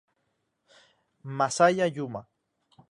Masaya 1.37 1.85
Yuma 1.85 2.21